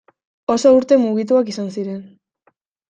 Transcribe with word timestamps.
Oso 0.53 0.71
urte 0.79 0.99
mugituak 1.03 1.55
izan 1.55 1.73
ziren. 1.77 2.05